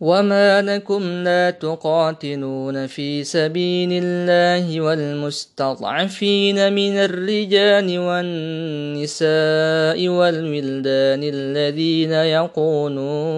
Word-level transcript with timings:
وما 0.00 0.62
لكم 0.62 1.02
لا 1.24 1.50
تقاتلون 1.50 2.86
في 2.86 3.24
سبيل 3.24 3.88
الله 4.04 4.80
والمستضعفين 4.80 6.72
من 6.72 6.96
الرجال 6.96 7.98
والنساء 7.98 9.28
والولدان 10.08 11.20
الذين 11.22 12.12
يقولون 12.12 13.30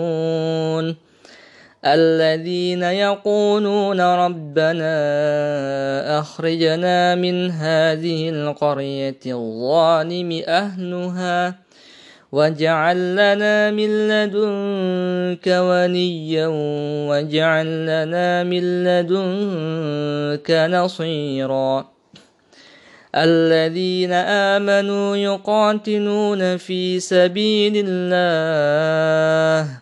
الذين 1.84 2.82
يقولون 2.82 4.00
ربنا 4.00 4.94
اخرجنا 6.18 7.14
من 7.14 7.50
هذه 7.50 8.28
القريه 8.28 9.20
الظالم 9.26 10.42
اهلها 10.46 11.54
واجعل 12.32 13.12
لنا 13.12 13.70
من 13.70 14.08
لدنك 14.08 15.46
وليا 15.46 16.46
واجعل 17.08 17.66
لنا 17.82 18.44
من 18.44 18.84
لدنك 18.84 20.50
نصيرا 20.50 21.92
الذين 23.16 24.12
امنوا 24.12 25.16
يقاتلون 25.16 26.56
في 26.56 27.00
سبيل 27.00 27.84
الله 27.86 29.81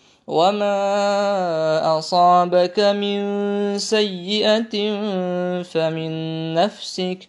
وما 0.27 1.97
أصابك 1.97 2.79
من 2.79 3.19
سيئة 3.79 4.73
فمن 5.63 6.11
نفسك 6.53 7.27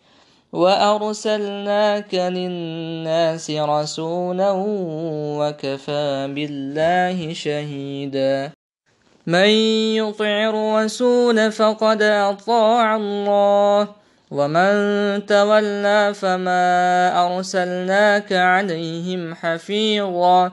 وأرسلناك 0.52 2.14
للناس 2.14 3.50
رسولا 3.50 4.50
وكفى 5.38 6.28
بالله 6.34 7.32
شهيدا 7.32 8.52
من 9.26 9.48
يطع 9.96 10.50
الرسول 10.50 11.52
فقد 11.52 12.02
أطاع 12.02 12.96
الله 12.96 13.88
ومن 14.30 14.72
تولى 15.26 16.14
فما 16.14 16.66
أرسلناك 17.26 18.32
عليهم 18.32 19.34
حفيظا 19.34 20.52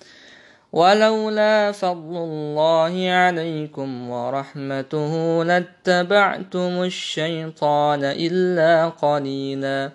ولولا 0.73 1.71
فضل 1.71 2.17
الله 2.17 3.09
عليكم 3.11 4.09
ورحمته 4.09 5.43
لاتبعتم 5.43 6.83
الشيطان 6.83 8.03
إلا 8.03 8.89
قليلا. 8.89 9.91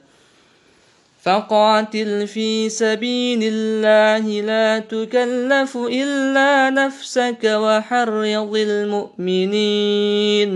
فقاتل 1.23 2.27
في 2.27 2.69
سبيل 2.69 3.41
الله 3.43 4.41
لا 4.41 4.79
تكلف 4.79 5.77
إلا 5.77 6.71
نفسك 6.71 7.45
وحرض 7.45 8.57
المؤمنين. 8.57 10.51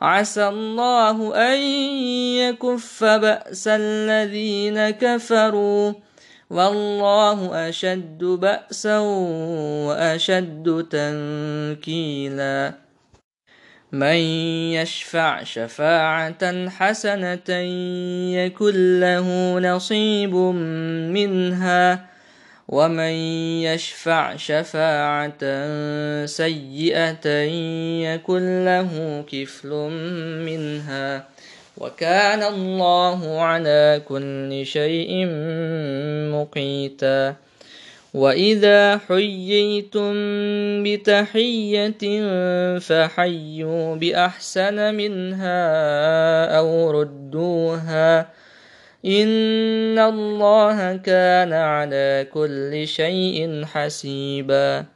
عسى 0.00 0.48
الله 0.48 1.34
أن 1.34 1.58
يكف 2.42 3.04
بأس 3.04 3.68
الذين 3.68 4.90
كفروا. 4.90 6.05
والله 6.50 7.68
أشد 7.68 8.24
بأسا 8.24 8.98
وأشد 9.88 10.86
تنكيلا. 10.90 12.74
من 13.92 14.16
يشفع 14.72 15.42
شفاعة 15.42 16.68
حسنة 16.68 17.50
يكن 18.34 19.00
له 19.00 19.58
نصيب 19.58 20.34
منها. 21.14 22.06
ومن 22.68 23.14
يشفع 23.62 24.36
شفاعة 24.36 25.42
سيئة 26.26 27.28
يكن 28.02 28.64
له 28.64 29.24
كفل 29.32 29.70
منها. 30.46 31.28
وكان 31.78 32.42
الله 32.42 33.40
على 33.40 34.02
كل 34.08 34.66
شيء 34.66 35.26
مقيتا. 36.32 37.34
وإذا 38.14 38.98
حييتم 38.98 40.12
بتحية 40.82 42.04
فحيوا 42.78 43.94
بأحسن 43.94 44.94
منها 44.94 45.60
أو 46.58 46.90
ردوها. 46.90 48.20
إن 49.04 49.98
الله 49.98 50.96
كان 50.96 51.52
على 51.52 52.26
كل 52.32 52.88
شيء 52.88 53.64
حسيبا. 53.64 54.95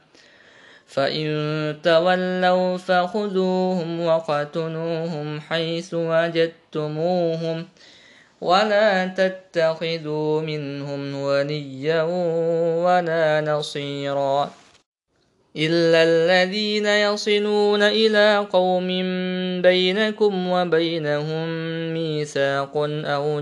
فإن 0.91 1.27
تولوا 1.83 2.77
فخذوهم 2.77 4.05
وقتلوهم 4.05 5.39
حيث 5.41 5.93
وجدتموهم 5.93 7.63
ۖ 7.63 7.65
ولا 8.41 9.05
تتخذوا 9.05 10.41
منهم 10.41 11.15
وليا 11.21 12.01
ولا 12.83 13.41
نصيرا 13.41 14.51
إلا 15.57 16.03
الذين 16.03 16.85
يصلون 16.85 17.81
إلى 17.81 18.47
قوم 18.51 18.87
بينكم 19.61 20.47
وبينهم 20.47 21.47
ميثاق 21.93 22.71
أو 23.05 23.39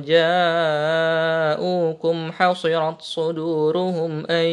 جاءوكم 1.57 2.31
حصرت 2.31 3.01
صدورهم 3.01 4.25
أن 4.25 4.45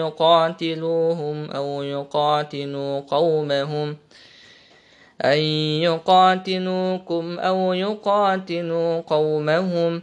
يقاتلوهم 0.00 1.50
أو 1.50 1.82
يقاتلوا 1.82 3.00
قومهم 3.00 3.92
ۖ 3.94 3.96
أن 5.24 5.38
يقاتلوكم 5.82 7.38
أو 7.38 7.72
يقاتلوا 7.72 9.00
قومهم 9.00 10.02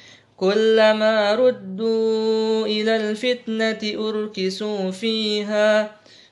كلما 0.41 1.35
ردوا 1.35 2.65
إلى 2.65 2.95
الفتنة 2.95 4.09
أركسوا 4.09 4.91
فيها 4.91 5.91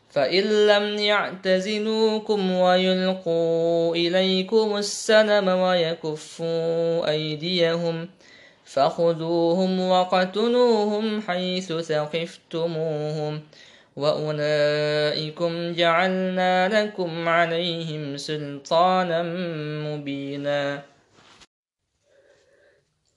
فإن 0.10 0.68
لم 0.68 0.98
يعتزلوكم 0.98 2.52
ويلقوا 2.52 3.96
إليكم 3.96 4.78
السلم 4.78 5.48
ويكفوا 5.48 7.10
أيديهم 7.10 8.10
فخذوهم 8.66 9.80
وقتلوهم 9.80 11.22
حيث 11.22 11.74
ثقفتموهم 11.74 13.42
وأولئكم 13.96 15.74
جعلنا 15.74 16.84
لكم 16.84 17.30
عليهم 17.30 18.18
سلطانا 18.18 19.24
مبينا. 19.86 20.84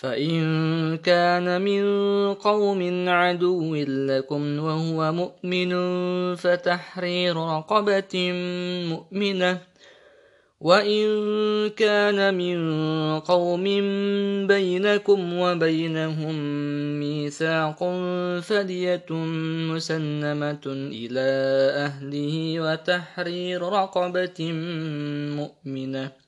فإن 0.00 0.96
كان 0.96 1.62
من 1.62 1.84
قوم 2.34 3.08
عدو 3.08 3.74
لكم 3.74 4.58
وهو 4.58 5.12
مؤمن 5.12 5.70
فتحرير 6.34 7.36
رقبة 7.36 8.32
مؤمنة 8.88 9.60
وإن 10.60 11.06
كان 11.70 12.34
من 12.34 12.58
قوم 13.20 13.64
بينكم 14.46 15.38
وبينهم 15.38 16.34
ميثاق 17.00 17.78
فدية 18.40 19.06
مسلمة 19.74 20.66
إلى 20.92 21.28
أهله 21.86 22.60
وتحرير 22.60 23.62
رقبة 23.62 24.52
مؤمنة 25.36 26.27